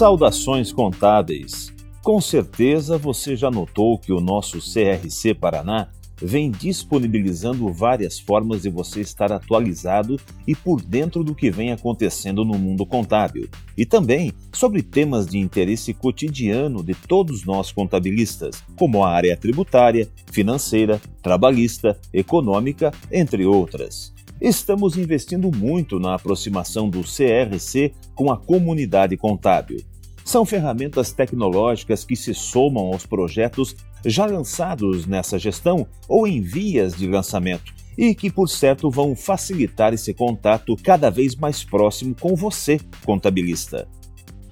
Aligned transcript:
Saudações 0.00 0.72
contábeis! 0.72 1.74
Com 2.02 2.22
certeza 2.22 2.96
você 2.96 3.36
já 3.36 3.50
notou 3.50 3.98
que 3.98 4.10
o 4.14 4.18
nosso 4.18 4.56
CRC 4.58 5.34
Paraná 5.34 5.88
vem 6.16 6.50
disponibilizando 6.50 7.70
várias 7.70 8.18
formas 8.18 8.62
de 8.62 8.70
você 8.70 9.02
estar 9.02 9.30
atualizado 9.30 10.18
e 10.46 10.56
por 10.56 10.80
dentro 10.80 11.22
do 11.22 11.34
que 11.34 11.50
vem 11.50 11.70
acontecendo 11.70 12.46
no 12.46 12.58
mundo 12.58 12.86
contábil, 12.86 13.46
e 13.76 13.84
também 13.84 14.32
sobre 14.54 14.82
temas 14.82 15.26
de 15.26 15.36
interesse 15.36 15.92
cotidiano 15.92 16.82
de 16.82 16.94
todos 16.94 17.44
nós 17.44 17.70
contabilistas, 17.70 18.64
como 18.76 19.04
a 19.04 19.10
área 19.10 19.36
tributária, 19.36 20.08
financeira, 20.32 20.98
trabalhista, 21.22 22.00
econômica, 22.10 22.90
entre 23.12 23.44
outras. 23.44 24.14
Estamos 24.40 24.96
investindo 24.96 25.54
muito 25.54 26.00
na 26.00 26.14
aproximação 26.14 26.88
do 26.88 27.02
CRC 27.02 27.92
com 28.14 28.32
a 28.32 28.38
comunidade 28.38 29.14
contábil. 29.18 29.89
São 30.30 30.46
ferramentas 30.46 31.10
tecnológicas 31.10 32.04
que 32.04 32.14
se 32.14 32.32
somam 32.32 32.86
aos 32.92 33.04
projetos 33.04 33.74
já 34.06 34.26
lançados 34.26 35.04
nessa 35.04 35.40
gestão 35.40 35.88
ou 36.08 36.24
em 36.24 36.40
vias 36.40 36.94
de 36.94 37.08
lançamento 37.08 37.74
e 37.98 38.14
que, 38.14 38.30
por 38.30 38.48
certo, 38.48 38.88
vão 38.88 39.16
facilitar 39.16 39.92
esse 39.92 40.14
contato 40.14 40.76
cada 40.84 41.10
vez 41.10 41.34
mais 41.34 41.64
próximo 41.64 42.14
com 42.14 42.36
você, 42.36 42.78
contabilista. 43.04 43.88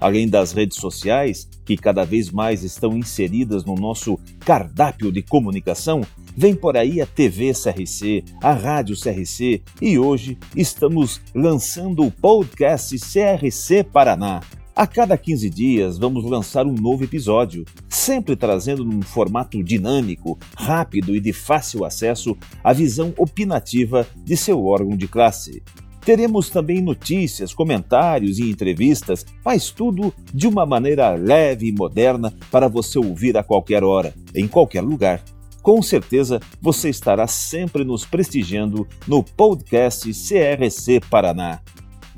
Além 0.01 0.27
das 0.27 0.51
redes 0.51 0.77
sociais, 0.77 1.47
que 1.63 1.77
cada 1.77 2.03
vez 2.03 2.29
mais 2.29 2.61
estão 2.65 2.97
inseridas 2.97 3.63
no 3.63 3.75
nosso 3.75 4.19
cardápio 4.41 5.13
de 5.13 5.21
comunicação, 5.21 6.01
vem 6.35 6.55
por 6.55 6.75
aí 6.75 7.01
a 7.01 7.05
TV 7.05 7.53
CRC, 7.53 8.25
a 8.43 8.51
Rádio 8.51 8.97
CRC 8.99 9.61
e 9.81 9.97
hoje 9.97 10.37
estamos 10.57 11.21
lançando 11.33 12.03
o 12.03 12.11
podcast 12.11 12.97
CRC 12.97 13.85
Paraná, 13.85 14.41
a 14.79 14.87
cada 14.87 15.17
15 15.17 15.49
dias 15.49 15.97
vamos 15.97 16.23
lançar 16.23 16.65
um 16.65 16.73
novo 16.73 17.03
episódio, 17.03 17.65
sempre 17.89 18.33
trazendo 18.33 18.85
num 18.85 19.01
formato 19.01 19.61
dinâmico, 19.61 20.39
rápido 20.55 21.13
e 21.13 21.19
de 21.19 21.33
fácil 21.33 21.83
acesso 21.83 22.33
a 22.63 22.71
visão 22.71 23.13
opinativa 23.17 24.07
de 24.23 24.37
seu 24.37 24.65
órgão 24.65 24.95
de 24.95 25.05
classe. 25.05 25.61
Teremos 25.99 26.49
também 26.49 26.81
notícias, 26.81 27.53
comentários 27.53 28.39
e 28.39 28.49
entrevistas, 28.49 29.25
mas 29.43 29.69
tudo 29.69 30.13
de 30.33 30.47
uma 30.47 30.65
maneira 30.65 31.13
leve 31.13 31.67
e 31.67 31.73
moderna 31.73 32.33
para 32.49 32.69
você 32.69 32.97
ouvir 32.97 33.35
a 33.35 33.43
qualquer 33.43 33.83
hora, 33.83 34.15
em 34.33 34.47
qualquer 34.47 34.79
lugar. 34.79 35.21
Com 35.61 35.81
certeza 35.81 36.39
você 36.61 36.87
estará 36.87 37.27
sempre 37.27 37.83
nos 37.83 38.05
prestigiando 38.05 38.87
no 39.05 39.21
podcast 39.21 40.09
CRC 40.09 41.01
Paraná. 41.09 41.59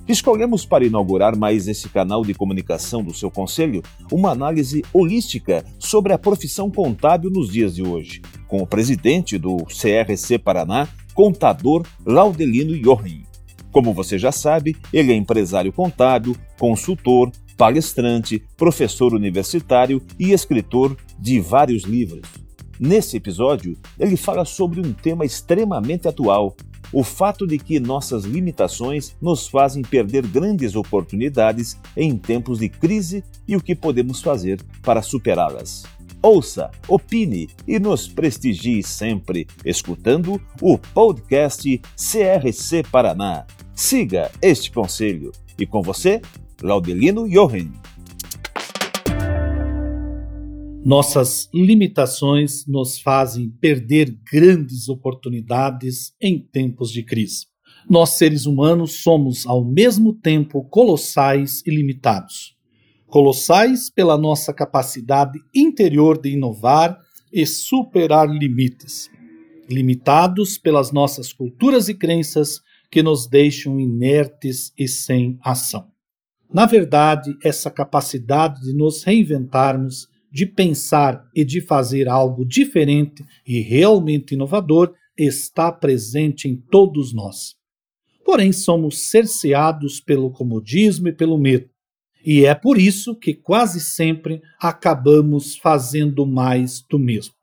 Escolhemos 0.08 0.66
para 0.66 0.86
inaugurar 0.86 1.38
mais 1.38 1.68
esse 1.68 1.88
canal 1.88 2.24
de 2.24 2.34
comunicação 2.34 3.04
do 3.04 3.14
seu 3.14 3.30
conselho 3.30 3.82
uma 4.12 4.32
análise 4.32 4.84
holística 4.92 5.64
sobre 5.80 6.12
a 6.12 6.18
profissão 6.18 6.70
contábil 6.70 7.30
nos 7.30 7.52
dias 7.52 7.76
de 7.76 7.84
hoje, 7.84 8.22
com 8.48 8.62
o 8.62 8.68
presidente 8.68 9.38
do 9.38 9.58
CRC 9.66 10.40
Paraná, 10.40 10.88
contador 11.14 11.86
Laudelino 12.06 12.78
Johan. 12.82 13.22
Como 13.72 13.94
você 13.94 14.18
já 14.18 14.32
sabe, 14.32 14.76
ele 14.92 15.14
é 15.14 15.16
empresário 15.16 15.72
contábil, 15.72 16.36
consultor, 16.60 17.32
palestrante, 17.56 18.44
professor 18.58 19.14
universitário 19.14 20.02
e 20.20 20.32
escritor 20.32 20.98
de 21.20 21.40
vários 21.40 21.84
livros. 21.84 22.28
Nesse 22.80 23.18
episódio, 23.18 23.78
ele 24.00 24.18
fala 24.18 24.44
sobre 24.44 24.80
um 24.82 24.92
tema 24.92 25.24
extremamente 25.24 26.08
atual, 26.08 26.56
o 26.94 27.04
fato 27.04 27.48
de 27.48 27.58
que 27.58 27.80
nossas 27.80 28.24
limitações 28.24 29.16
nos 29.22 29.48
fazem 29.48 29.82
perder 29.82 30.26
grandes 30.26 30.76
oportunidades 30.76 31.80
em 31.96 32.18
tempos 32.18 32.60
de 32.60 32.70
crise 32.70 33.24
e 33.48 33.56
o 33.56 33.62
que 33.62 33.76
podemos 33.76 34.22
fazer 34.22 34.62
para 34.82 35.02
superá-las. 35.02 35.84
Ouça, 36.22 36.70
opine 36.88 37.50
e 37.68 37.80
nos 37.80 38.08
prestigie 38.08 38.84
sempre 38.84 39.48
escutando 39.66 40.40
o 40.62 40.78
podcast 40.78 41.82
CRC 41.96 42.84
Paraná. 42.92 43.46
Siga 43.74 44.30
este 44.40 44.72
conselho. 44.72 45.32
E 45.58 45.66
com 45.66 45.82
você, 45.82 46.22
Laudelino 46.62 47.28
Johan. 47.28 47.72
Nossas 50.84 51.48
limitações 51.54 52.66
nos 52.66 53.00
fazem 53.00 53.48
perder 53.62 54.18
grandes 54.32 54.90
oportunidades 54.90 56.12
em 56.20 56.40
tempos 56.40 56.92
de 56.92 57.04
crise. 57.04 57.46
Nós, 57.88 58.12
seres 58.12 58.48
humanos, 58.48 59.04
somos 59.04 59.46
ao 59.46 59.64
mesmo 59.64 60.12
tempo 60.12 60.64
colossais 60.64 61.62
e 61.68 61.70
limitados. 61.70 62.56
Colossais 63.06 63.92
pela 63.92 64.18
nossa 64.18 64.52
capacidade 64.52 65.40
interior 65.54 66.20
de 66.20 66.32
inovar 66.32 67.00
e 67.32 67.46
superar 67.46 68.28
limites. 68.28 69.08
Limitados 69.70 70.58
pelas 70.58 70.92
nossas 70.92 71.32
culturas 71.32 71.90
e 71.90 71.94
crenças 71.94 72.60
que 72.90 73.04
nos 73.04 73.28
deixam 73.28 73.80
inertes 73.80 74.74
e 74.76 74.88
sem 74.88 75.38
ação. 75.44 75.88
Na 76.52 76.66
verdade, 76.66 77.38
essa 77.44 77.70
capacidade 77.70 78.62
de 78.62 78.74
nos 78.74 79.04
reinventarmos 79.04 80.10
de 80.32 80.46
pensar 80.46 81.28
e 81.36 81.44
de 81.44 81.60
fazer 81.60 82.08
algo 82.08 82.46
diferente 82.46 83.26
e 83.46 83.60
realmente 83.60 84.34
inovador 84.34 84.94
está 85.18 85.72
presente 85.72 86.48
em 86.48 86.56
todos 86.56 87.14
nós. 87.14 87.56
Porém, 88.24 88.52
somos 88.52 89.10
cerceados 89.10 90.00
pelo 90.00 90.32
comodismo 90.32 91.10
e 91.10 91.12
pelo 91.12 91.38
medo. 91.38 91.70
E 92.26 92.46
é 92.46 92.56
por 92.56 92.78
isso 92.78 93.16
que 93.16 93.34
quase 93.34 93.80
sempre 93.80 94.42
acabamos 94.60 95.58
fazendo 95.58 96.26
mais 96.26 96.82
do 96.90 96.98
mesmo. 96.98 97.34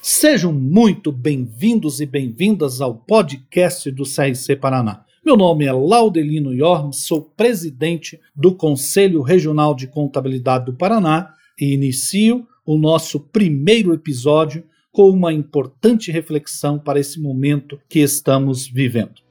Sejam 0.00 0.52
muito 0.52 1.10
bem-vindos 1.10 2.00
e 2.00 2.06
bem-vindas 2.06 2.80
ao 2.80 2.94
podcast 2.94 3.90
do 3.90 4.04
CRC 4.04 4.56
Paraná. 4.56 5.04
Meu 5.24 5.36
nome 5.36 5.64
é 5.64 5.72
Laudelino 5.72 6.54
Yorm, 6.54 6.92
sou 6.92 7.22
presidente 7.22 8.20
do 8.36 8.54
Conselho 8.54 9.20
Regional 9.22 9.74
de 9.74 9.86
Contabilidade 9.86 10.66
do 10.66 10.74
Paraná 10.74 11.34
e 11.58 11.74
inicio 11.74 12.46
o 12.66 12.78
nosso 12.78 13.20
primeiro 13.20 13.92
episódio 13.92 14.64
com 14.92 15.10
uma 15.10 15.32
importante 15.32 16.10
reflexão 16.10 16.78
para 16.78 17.00
esse 17.00 17.20
momento 17.20 17.80
que 17.88 18.00
estamos 18.00 18.66
vivendo. 18.66 19.22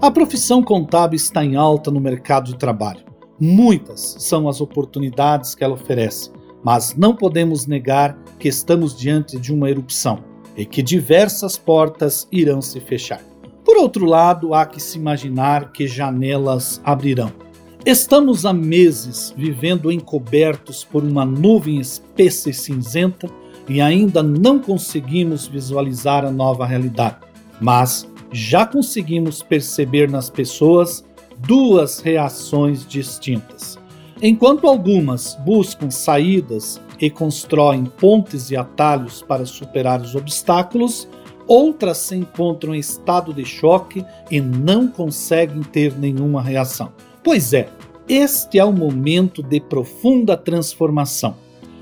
A 0.00 0.10
profissão 0.10 0.62
contábil 0.62 1.16
está 1.16 1.44
em 1.44 1.56
alta 1.56 1.90
no 1.90 2.00
mercado 2.00 2.52
de 2.52 2.58
trabalho. 2.58 3.04
Muitas 3.40 4.16
são 4.18 4.48
as 4.48 4.60
oportunidades 4.60 5.54
que 5.54 5.64
ela 5.64 5.74
oferece, 5.74 6.30
mas 6.62 6.94
não 6.94 7.16
podemos 7.16 7.66
negar 7.66 8.16
que 8.38 8.48
estamos 8.48 8.96
diante 8.96 9.38
de 9.38 9.52
uma 9.52 9.70
erupção 9.70 10.22
e 10.56 10.64
que 10.64 10.82
diversas 10.82 11.56
portas 11.56 12.28
irão 12.30 12.60
se 12.60 12.80
fechar. 12.80 13.22
Por 13.64 13.76
outro 13.76 14.04
lado, 14.04 14.54
há 14.54 14.66
que 14.66 14.80
se 14.80 14.98
imaginar 14.98 15.72
que 15.72 15.86
janelas 15.86 16.80
abrirão 16.84 17.47
Estamos 17.86 18.44
há 18.44 18.52
meses 18.52 19.32
vivendo 19.36 19.90
encobertos 19.90 20.82
por 20.82 21.04
uma 21.04 21.24
nuvem 21.24 21.78
espessa 21.78 22.50
e 22.50 22.52
cinzenta 22.52 23.30
e 23.68 23.80
ainda 23.80 24.22
não 24.22 24.58
conseguimos 24.58 25.46
visualizar 25.46 26.24
a 26.24 26.30
nova 26.30 26.66
realidade. 26.66 27.18
Mas 27.60 28.06
já 28.32 28.66
conseguimos 28.66 29.42
perceber 29.42 30.10
nas 30.10 30.28
pessoas 30.28 31.04
duas 31.38 32.00
reações 32.00 32.84
distintas. 32.86 33.78
Enquanto 34.20 34.66
algumas 34.66 35.38
buscam 35.44 35.90
saídas 35.90 36.80
e 37.00 37.08
constroem 37.08 37.84
pontes 37.84 38.50
e 38.50 38.56
atalhos 38.56 39.22
para 39.22 39.46
superar 39.46 40.00
os 40.00 40.16
obstáculos, 40.16 41.08
outras 41.46 41.98
se 41.98 42.16
encontram 42.16 42.74
em 42.74 42.80
estado 42.80 43.32
de 43.32 43.44
choque 43.44 44.04
e 44.30 44.40
não 44.40 44.88
conseguem 44.88 45.62
ter 45.62 45.96
nenhuma 45.96 46.42
reação. 46.42 46.92
Pois 47.28 47.52
é, 47.52 47.68
este 48.08 48.58
é 48.58 48.64
o 48.64 48.72
momento 48.72 49.42
de 49.42 49.60
profunda 49.60 50.34
transformação 50.34 51.36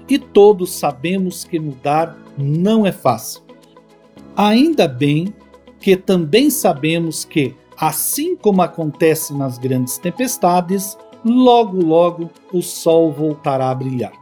e 0.08 0.18
todos 0.18 0.72
sabemos 0.72 1.44
que 1.44 1.60
mudar 1.60 2.18
não 2.36 2.84
é 2.84 2.90
fácil. 2.90 3.42
Ainda 4.36 4.88
bem 4.88 5.32
que 5.78 5.96
também 5.96 6.50
sabemos 6.50 7.24
que, 7.24 7.54
assim 7.78 8.34
como 8.34 8.60
acontece 8.60 9.32
nas 9.34 9.56
grandes 9.56 9.98
tempestades, 9.98 10.98
logo 11.24 11.80
logo 11.80 12.28
o 12.52 12.60
sol 12.60 13.12
voltará 13.12 13.70
a 13.70 13.74
brilhar. 13.76 14.14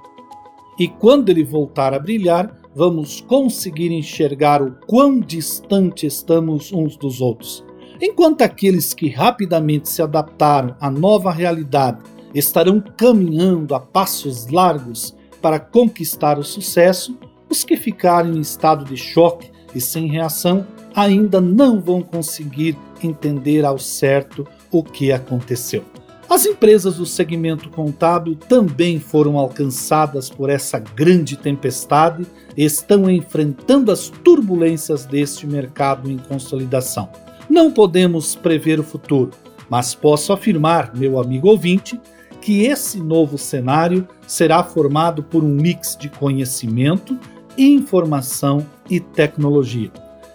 E 0.79 0.89
quando 0.89 1.31
ele 1.31 1.43
voltar 1.43 1.95
a 1.95 1.99
brilhar, 1.99 2.55
vamos 2.77 3.23
conseguir 3.23 3.91
enxergar 3.91 4.61
o 4.61 4.77
quão 4.87 5.19
distante 5.21 6.05
estamos 6.05 6.71
uns 6.71 6.99
dos 6.99 7.23
outros 7.23 7.64
enquanto 8.01 8.43
aqueles 8.43 8.93
que 8.93 9.09
rapidamente 9.09 9.89
se 9.89 10.03
adaptaram 10.03 10.77
à 10.81 10.91
nova 10.91 11.31
realidade 11.31 11.99
estarão 12.35 12.81
caminhando 12.81 13.75
a 13.75 13.81
passos 13.81 14.49
largos 14.49 15.15
para 15.41 15.61
conquistar 15.61 16.39
o 16.39 16.43
sucesso, 16.43 17.17
os 17.49 17.65
que 17.65 17.77
ficarem 17.77 18.37
em 18.37 18.41
estado 18.41 18.85
de 18.85 18.97
choque 18.97 19.51
e 19.75 19.81
sem 19.81 20.09
reação 20.09 20.67
ainda 20.95 21.41
não 21.41 21.81
vão 21.81 22.03
conseguir 22.03 22.77
entender 23.03 23.65
ao 23.65 23.79
certo 23.79 24.47
o 24.71 24.83
que 24.83 25.13
aconteceu. 25.13 25.85
As 26.29 26.47
empresas 26.47 26.97
do 26.97 27.05
segmento 27.05 27.69
contábil 27.69 28.35
também 28.35 28.99
foram 28.99 29.39
alcançadas 29.39 30.31
por 30.31 30.49
essa 30.49 30.79
grande 30.79 31.37
tempestade 31.37 32.27
e 32.57 32.65
estão 32.65 33.11
enfrentando 33.11 33.93
as 33.93 34.09
turbulências 34.09 35.05
deste 35.05 35.47
mercado 35.47 36.11
em 36.11 36.17
consolidação. 36.17 37.09
Não 37.55 37.71
podemos 37.71 38.35
prever 38.35 38.81
o 38.81 38.83
futuro, 38.83 39.31
mas 39.71 39.95
posso 39.95 40.33
afirmar, 40.33 40.91
meu 40.93 41.21
amigo 41.21 41.47
ouvinte, 41.47 42.01
que 42.41 42.65
esse 42.65 42.99
novo 42.99 43.39
cenário 43.39 44.09
será 44.27 44.65
formado 44.65 45.23
por 45.23 45.45
um 45.45 45.55
mix 45.55 45.97
de 45.97 46.09
conhecimento, 46.09 47.17
informação 47.57 48.67
e 48.91 48.99
tecnologia. 48.99 49.93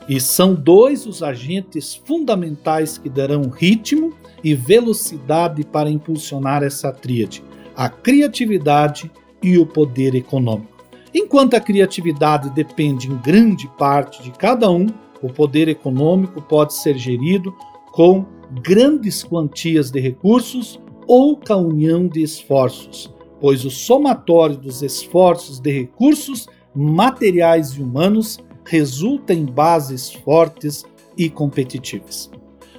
E 0.07 0.18
são 0.18 0.56
dois 0.56 1.06
os 1.06 1.21
agentes 1.21 1.94
fundamentais 1.94 2.98
que 2.98 3.10
darão 3.10 3.50
ritmo 3.50 4.13
e 4.42 4.56
velocidade 4.56 5.66
para 5.66 5.92
impulsionar 5.92 6.63
essa 6.63 6.89
tríade: 6.89 7.44
a 7.75 7.89
criatividade 7.89 9.12
e 9.44 9.57
o 9.57 9.66
poder 9.66 10.16
econômico. 10.16 10.71
Enquanto 11.13 11.56
a 11.56 11.60
criatividade 11.60 12.50
depende 12.51 13.12
em 13.12 13.18
grande 13.18 13.69
parte 13.77 14.24
de 14.24 14.31
cada 14.31 14.71
um, 14.71 14.88
o 15.21 15.31
poder 15.31 15.68
econômico 15.68 16.42
pode 16.42 16.74
ser 16.74 16.98
gerido 16.98 17.54
com 17.92 18.25
grandes 18.63 19.24
quantias 19.24 19.92
de 19.92 20.00
recursos 20.00 20.80
ou 21.07 21.38
com 21.38 21.54
a 21.54 21.57
união 21.57 22.07
de 22.07 22.21
esforços, 22.21 23.13
pois 23.39 23.66
o 23.66 23.69
somatório 23.69 24.57
dos 24.57 24.81
esforços 24.81 25.60
de 25.60 25.71
recursos 25.71 26.48
materiais 26.74 27.69
e 27.71 27.81
humanos 27.81 28.39
resulta 28.66 29.33
em 29.33 29.45
bases 29.45 30.12
fortes 30.12 30.86
e 31.18 31.30
competitivas. 31.30 32.30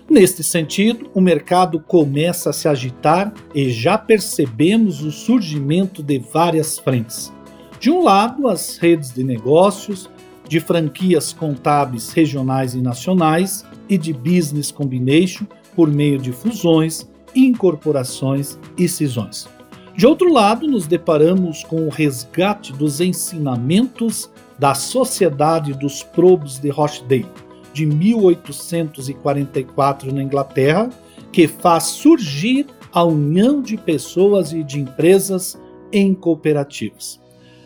Neste 0.09 0.43
sentido, 0.43 1.09
o 1.15 1.21
mercado 1.21 1.81
começa 1.81 2.51
a 2.51 2.53
se 2.53 2.67
agitar 2.67 3.33
e 3.55 3.71
já 3.71 3.97
percebemos 3.97 5.03
o 5.03 5.13
surgimento 5.13 6.03
de 6.03 6.19
várias 6.19 6.79
frentes. 6.79 7.33
De 7.79 7.91
um 7.91 8.03
lado, 8.03 8.49
as 8.49 8.77
redes 8.77 9.13
de 9.13 9.23
negócios, 9.23 10.11
de 10.51 10.59
franquias 10.59 11.33
contábeis 11.33 12.11
regionais 12.11 12.75
e 12.75 12.83
nacionais 12.83 13.65
e 13.89 13.97
de 13.97 14.13
business 14.13 14.73
combination 14.73 15.47
por 15.77 15.89
meio 15.89 16.19
de 16.19 16.33
fusões, 16.33 17.09
incorporações 17.37 18.59
e 18.77 18.89
cisões. 18.89 19.49
De 19.97 20.09
outro 20.09 20.33
lado, 20.33 20.67
nos 20.67 20.89
deparamos 20.89 21.63
com 21.63 21.87
o 21.87 21.89
resgate 21.89 22.73
dos 22.73 23.01
ensinamentos 23.01 24.29
da 24.59 24.75
Sociedade 24.75 25.73
dos 25.73 26.03
Probos 26.03 26.59
de 26.59 26.69
Rochdale, 26.69 27.29
de 27.73 27.87
1844 27.87 30.13
na 30.13 30.21
Inglaterra, 30.21 30.91
que 31.31 31.47
faz 31.47 31.85
surgir 31.85 32.67
a 32.93 33.05
união 33.05 33.63
de 33.63 33.77
pessoas 33.77 34.53
e 34.53 34.65
de 34.65 34.81
empresas 34.81 35.57
em 35.93 36.13
cooperativas. 36.13 37.21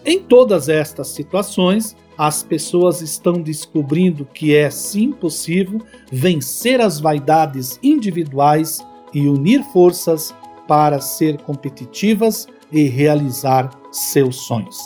Em 0.04 0.20
todas 0.20 0.69
estas 0.69 1.08
situações, 1.08 1.96
as 2.16 2.43
pessoas 2.43 3.00
estão 3.00 3.40
descobrindo 3.40 4.25
que 4.25 4.55
é 4.55 4.70
sim 4.70 5.11
possível 5.12 5.81
vencer 6.11 6.81
as 6.81 7.00
vaidades 7.00 7.78
individuais 7.82 8.84
e 9.12 9.28
unir 9.28 9.62
forças 9.72 10.34
para 10.66 11.00
ser 11.00 11.38
competitivas 11.43 12.46
e 12.72 12.84
realizar 12.84 13.70
seus 13.93 14.37
sonhos. 14.46 14.78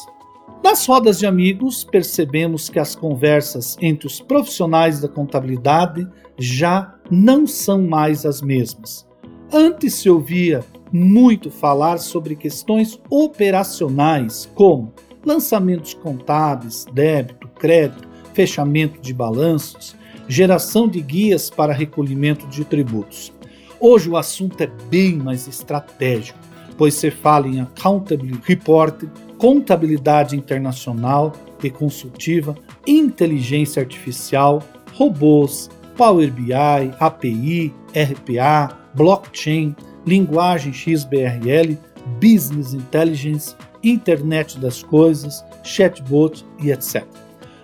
Nas 0.62 0.84
rodas 0.86 1.18
de 1.18 1.26
amigos, 1.26 1.84
percebemos 1.84 2.68
que 2.68 2.78
as 2.78 2.94
conversas 2.94 3.76
entre 3.80 4.06
os 4.06 4.20
profissionais 4.20 5.00
da 5.00 5.08
contabilidade 5.08 6.06
já 6.36 6.94
não 7.10 7.46
são 7.46 7.82
mais 7.82 8.26
as 8.26 8.42
mesmas. 8.42 9.06
Antes 9.52 9.94
se 9.94 10.10
ouvia 10.10 10.64
muito 10.92 11.50
falar 11.50 11.98
sobre 11.98 12.34
questões 12.34 13.00
operacionais, 13.08 14.50
como 14.54 14.92
lançamentos 15.24 15.94
contábeis, 15.94 16.86
débito, 16.92 17.48
crédito, 17.48 18.08
fechamento 18.34 19.00
de 19.00 19.12
balanços, 19.12 19.96
geração 20.28 20.86
de 20.86 21.00
guias 21.00 21.50
para 21.50 21.72
recolhimento 21.72 22.46
de 22.46 22.64
tributos. 22.64 23.32
Hoje 23.80 24.08
o 24.08 24.16
assunto 24.16 24.60
é 24.60 24.66
bem 24.90 25.16
mais 25.16 25.48
estratégico, 25.48 26.38
pois 26.76 26.94
se 26.94 27.10
fala 27.10 27.48
em 27.48 27.60
Accountability 27.60 28.40
Report, 28.44 29.04
contabilidade 29.36 30.36
internacional 30.36 31.32
e 31.62 31.70
consultiva, 31.70 32.54
inteligência 32.86 33.80
artificial, 33.80 34.62
robôs, 34.94 35.70
Power 35.96 36.30
BI, 36.30 36.52
API, 37.00 37.74
RPA, 37.92 38.78
blockchain, 38.94 39.74
linguagem 40.06 40.72
XBRL, 40.72 41.76
business 42.20 42.72
intelligence, 42.72 43.56
internet 43.82 44.58
das 44.58 44.82
coisas, 44.82 45.44
chatbot 45.62 46.44
e 46.60 46.70
etc. 46.70 47.04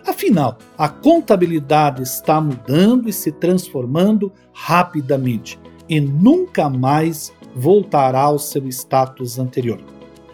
Afinal, 0.07 0.59
a 0.77 0.89
contabilidade 0.89 2.03
está 2.03 2.41
mudando 2.41 3.09
e 3.09 3.13
se 3.13 3.33
transformando 3.33 4.33
rapidamente 4.53 5.59
e 5.89 6.01
nunca 6.01 6.69
mais 6.69 7.33
voltará 7.55 8.23
ao 8.23 8.39
seu 8.39 8.67
status 8.69 9.39
anterior. 9.39 9.81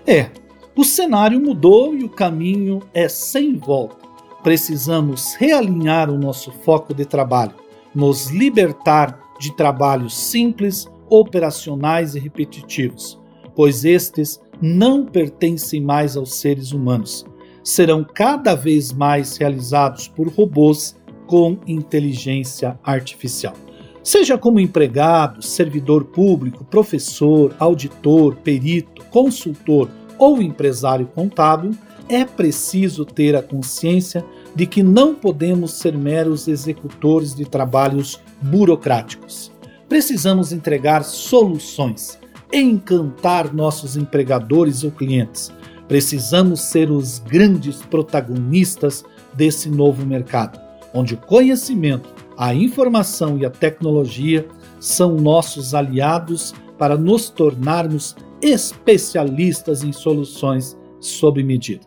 É, 0.07 0.31
o 0.77 0.85
cenário 0.85 1.41
mudou 1.41 1.95
e 1.95 2.05
o 2.05 2.09
caminho 2.09 2.81
é 2.95 3.09
sem 3.09 3.57
volta. 3.57 3.97
Precisamos 4.43 5.35
realinhar 5.35 6.11
o 6.11 6.19
nosso 6.19 6.51
foco 6.51 6.95
de 6.95 7.05
trabalho, 7.05 7.55
nos 7.95 8.31
libertar 8.31 9.21
de 9.39 9.55
trabalhos 9.55 10.17
simples, 10.17 10.89
operacionais 11.09 12.15
e 12.15 12.19
repetitivos, 12.19 13.21
pois 13.55 13.85
estes 13.85 14.41
não 14.61 15.05
pertencem 15.05 15.81
mais 15.81 16.17
aos 16.17 16.37
seres 16.37 16.73
humanos. 16.73 17.25
Serão 17.63 18.05
cada 18.05 18.55
vez 18.55 18.93
mais 18.93 19.37
realizados 19.37 20.09
por 20.09 20.29
robôs 20.29 20.97
com 21.27 21.59
inteligência 21.67 22.79
artificial. 22.83 23.55
Seja 24.03 24.39
como 24.39 24.59
empregado, 24.59 25.43
servidor 25.43 26.05
público, 26.05 26.65
professor, 26.65 27.55
auditor, 27.59 28.37
perito, 28.37 29.05
consultor 29.07 29.91
ou 30.19 30.41
empresário 30.41 31.07
contábil, 31.07 31.73
é 32.09 32.25
preciso 32.25 33.05
ter 33.05 33.37
a 33.37 33.43
consciência 33.43 34.25
de 34.55 34.67
que 34.67 34.83
não 34.83 35.15
podemos 35.15 35.75
ser 35.75 35.97
meros 35.97 36.49
executores 36.49 37.35
de 37.35 37.45
trabalhos 37.45 38.21
burocráticos. 38.43 39.53
Precisamos 39.89 40.53
entregar 40.53 41.05
soluções, 41.05 42.19
encantar 42.53 43.55
nossos 43.55 43.97
empregadores 43.97 44.85
ou 44.85 44.91
clientes. 44.91 45.53
Precisamos 45.87 46.61
ser 46.61 46.91
os 46.91 47.19
grandes 47.19 47.77
protagonistas 47.83 49.05
desse 49.35 49.69
novo 49.69 50.07
mercado, 50.07 50.61
onde 50.95 51.15
o 51.15 51.19
conhecimento, 51.19 52.09
a 52.37 52.55
informação 52.55 53.37
e 53.39 53.45
a 53.45 53.51
tecnologia 53.51 54.47
são 54.79 55.17
nossos 55.17 55.75
aliados 55.75 56.55
para 56.79 56.97
nos 56.97 57.29
tornarmos 57.29 58.17
especialistas 58.41 59.85
em 59.85 59.93
soluções 59.93 60.77
sob 60.99 61.43
medida. 61.43 61.83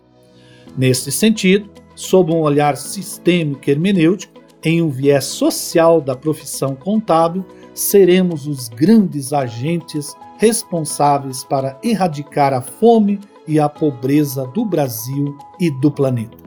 Neste 0.77 1.12
sentido, 1.12 1.70
sob 1.96 2.32
um 2.32 2.41
olhar 2.41 2.77
sistêmico 2.77 3.70
hermenêutico, 3.70 4.34
em 4.63 4.82
um 4.82 4.89
viés 4.89 5.25
social 5.25 6.00
da 6.00 6.15
profissão 6.15 6.75
contábil, 6.75 7.46
seremos 7.74 8.48
os 8.48 8.70
grandes 8.70 9.34
agentes 9.34 10.15
responsáveis 10.43 11.41
para 11.45 11.79
erradicar 11.81 12.53
a 12.53 12.59
fome 12.59 13.17
e 13.47 13.62
a 13.62 13.69
pobreza 13.69 14.45
do 14.47 14.65
Brasil 14.65 15.38
e 15.57 15.71
do 15.71 15.89
planeta. 15.89 16.38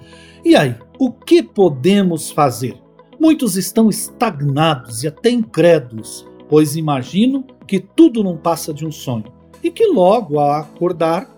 E 0.44 0.54
aí, 0.54 0.74
o 0.98 1.10
que 1.10 1.42
podemos 1.42 2.30
fazer? 2.30 2.76
Muitos 3.18 3.56
estão 3.56 3.88
estagnados 3.88 5.02
e 5.02 5.08
até 5.08 5.30
incrédulos, 5.30 6.26
pois 6.46 6.76
imaginam 6.76 7.42
que 7.66 7.80
tudo 7.80 8.22
não 8.22 8.36
passa 8.36 8.74
de 8.74 8.84
um 8.84 8.92
sonho 8.92 9.32
e 9.62 9.70
que 9.70 9.86
logo, 9.86 10.38
ao 10.38 10.52
acordar, 10.52 11.34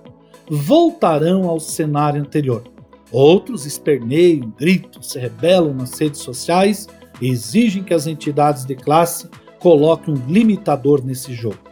voltarão 0.50 1.48
ao 1.48 1.60
cenário 1.60 2.20
anterior. 2.20 2.64
Outros 3.12 3.66
esperneiam, 3.66 4.52
gritam, 4.58 5.00
se 5.00 5.16
rebelam 5.16 5.74
nas 5.74 5.96
redes 5.96 6.20
sociais 6.22 6.88
e 7.20 7.28
exigem 7.28 7.84
que 7.84 7.94
as 7.94 8.08
entidades 8.08 8.64
de 8.64 8.74
classe 8.74 9.30
coloquem 9.60 10.12
um 10.12 10.26
limitador 10.26 11.04
nesse 11.04 11.32
jogo. 11.32 11.67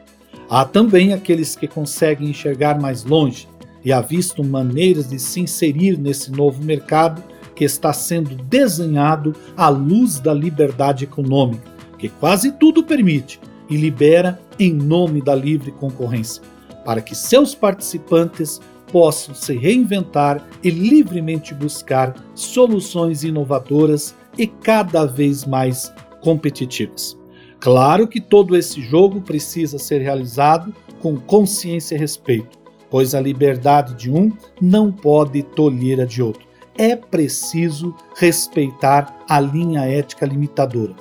Há 0.49 0.65
também 0.65 1.13
aqueles 1.13 1.57
que 1.57 1.67
conseguem 1.67 2.31
enxergar 2.31 2.81
mais 2.81 3.05
longe 3.05 3.49
e 3.85 3.93
avistam 3.93 4.45
maneiras 4.45 5.09
de 5.09 5.19
se 5.19 5.41
inserir 5.41 5.99
nesse 5.99 6.31
novo 6.31 6.63
mercado 6.63 7.23
que 7.55 7.65
está 7.65 7.93
sendo 7.93 8.37
desenhado 8.45 9.35
à 9.57 9.69
luz 9.69 10.21
da 10.21 10.33
liberdade 10.33 11.05
econômica, 11.05 11.65
que 11.99 12.09
quase 12.09 12.53
tudo 12.53 12.85
permite 12.85 13.41
e 13.69 13.77
libera 13.77 14.41
em 14.59 14.73
nome 14.73 15.21
da 15.21 15.35
livre 15.35 15.73
concorrência, 15.73 16.43
para 16.85 17.01
que 17.01 17.15
seus 17.15 17.55
participantes 17.55 18.61
possam 18.93 19.35
se 19.35 19.57
reinventar 19.57 20.47
e 20.63 20.71
livremente 20.71 21.55
buscar 21.55 22.15
soluções 22.35 23.25
inovadoras 23.25 24.15
e 24.39 24.47
cada 24.47 25.07
vez 25.07 25.45
mais 25.45 25.93
competitivas. 26.21 27.17
Claro 27.67 28.07
que 28.07 28.21
todo 28.21 28.57
esse 28.57 28.81
jogo 28.81 29.21
precisa 29.21 29.77
ser 29.77 30.01
realizado 30.01 30.73
com 31.01 31.17
consciência 31.17 31.97
e 31.97 31.99
respeito, 31.99 32.57
pois 32.89 33.13
a 33.13 33.21
liberdade 33.21 33.93
de 33.97 34.09
um 34.09 34.31
não 34.63 34.93
pode 34.93 35.43
tolher 35.43 36.01
a 36.01 36.05
de 36.05 36.23
outro. 36.23 36.47
É 36.79 36.95
preciso 36.95 37.93
respeitar 38.15 39.19
a 39.29 39.41
linha 39.41 39.81
ética 39.81 40.25
limitadora. 40.25 40.95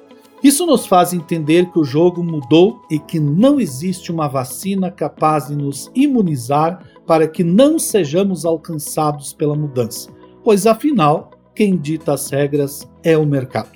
Isso 0.43 0.65
nos 0.65 0.87
faz 0.87 1.13
entender 1.13 1.69
que 1.69 1.77
o 1.77 1.83
jogo 1.83 2.23
mudou 2.23 2.81
e 2.89 2.97
que 2.97 3.19
não 3.19 3.59
existe 3.59 4.11
uma 4.11 4.27
vacina 4.27 4.89
capaz 4.89 5.49
de 5.49 5.55
nos 5.55 5.91
imunizar 5.93 6.83
para 7.05 7.27
que 7.27 7.43
não 7.43 7.77
sejamos 7.77 8.43
alcançados 8.43 9.33
pela 9.33 9.55
mudança, 9.55 10.09
pois 10.43 10.65
afinal, 10.65 11.29
quem 11.53 11.77
dita 11.77 12.13
as 12.13 12.27
regras 12.31 12.89
é 13.03 13.15
o 13.15 13.23
mercado. 13.23 13.69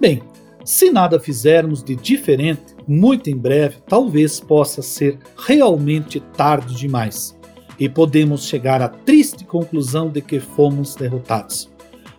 Bem, 0.00 0.24
se 0.66 0.90
nada 0.90 1.20
fizermos 1.20 1.80
de 1.80 1.94
diferente, 1.94 2.74
muito 2.88 3.30
em 3.30 3.36
breve 3.36 3.76
talvez 3.86 4.40
possa 4.40 4.82
ser 4.82 5.16
realmente 5.46 6.18
tarde 6.18 6.74
demais 6.74 7.38
e 7.78 7.88
podemos 7.88 8.48
chegar 8.48 8.82
à 8.82 8.88
triste 8.88 9.44
conclusão 9.44 10.08
de 10.10 10.20
que 10.20 10.40
fomos 10.40 10.96
derrotados. 10.96 11.70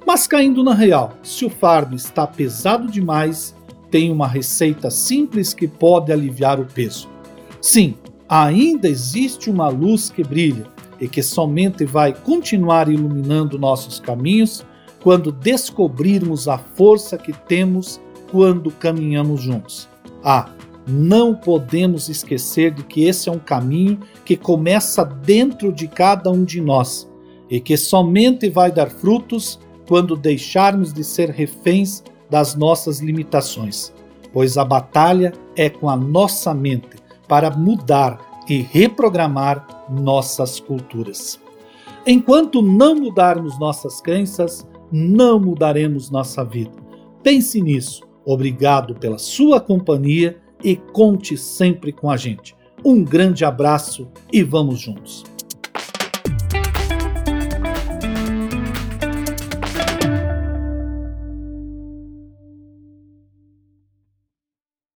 Mas 0.05 0.27
caindo 0.27 0.63
na 0.63 0.73
real, 0.73 1.11
se 1.21 1.43
o 1.43 1.49
fardo 1.49 1.93
está 1.93 2.25
pesado 2.25 2.89
demais, 2.89 3.53
tem 3.91 4.13
uma 4.13 4.27
receita 4.27 4.89
simples 4.89 5.53
que 5.53 5.67
pode 5.67 6.13
aliviar 6.13 6.57
o 6.57 6.65
peso. 6.65 7.09
Sim, 7.59 7.95
ainda 8.29 8.87
existe 8.87 9.49
uma 9.49 9.67
luz 9.67 10.09
que 10.09 10.23
brilha 10.23 10.67
e 11.01 11.07
que 11.09 11.21
somente 11.21 11.83
vai 11.83 12.13
continuar 12.13 12.87
iluminando 12.87 13.59
nossos 13.59 13.99
caminhos 13.99 14.65
quando 15.03 15.33
descobrirmos 15.33 16.47
a 16.47 16.57
força 16.57 17.17
que 17.17 17.33
temos 17.33 17.99
quando 18.31 18.71
caminhamos 18.71 19.41
juntos. 19.41 19.87
Ah, 20.23 20.49
não 20.87 21.35
podemos 21.35 22.07
esquecer 22.07 22.71
de 22.71 22.83
que 22.83 23.03
esse 23.03 23.27
é 23.27 23.31
um 23.31 23.39
caminho 23.39 23.99
que 24.23 24.37
começa 24.37 25.03
dentro 25.03 25.71
de 25.71 25.87
cada 25.87 26.31
um 26.31 26.45
de 26.45 26.61
nós 26.61 27.09
e 27.49 27.59
que 27.59 27.75
somente 27.75 28.49
vai 28.49 28.71
dar 28.71 28.89
frutos 28.89 29.59
quando 29.87 30.15
deixarmos 30.15 30.93
de 30.93 31.03
ser 31.03 31.29
reféns 31.29 32.03
das 32.29 32.55
nossas 32.55 32.99
limitações, 32.99 33.93
pois 34.31 34.57
a 34.57 34.63
batalha 34.63 35.33
é 35.55 35.69
com 35.69 35.89
a 35.89 35.95
nossa 35.95 36.53
mente 36.53 36.97
para 37.27 37.51
mudar 37.51 38.43
e 38.47 38.61
reprogramar 38.61 39.85
nossas 39.89 40.59
culturas. 40.59 41.39
Enquanto 42.05 42.61
não 42.61 42.95
mudarmos 42.95 43.59
nossas 43.59 43.99
crenças, 43.99 44.65
não 44.89 45.37
mudaremos 45.37 46.09
nossa 46.09 46.45
vida. 46.45 46.71
Pense 47.21 47.61
nisso 47.61 48.06
Obrigado 48.29 48.93
pela 48.93 49.17
sua 49.17 49.61
companhia 49.61 50.35
e 50.61 50.75
conte 50.75 51.37
sempre 51.37 51.93
com 51.93 52.11
a 52.11 52.17
gente. 52.17 52.53
Um 52.83 53.01
grande 53.01 53.45
abraço 53.45 54.09
e 54.33 54.43
vamos 54.43 54.81
juntos. 54.81 55.23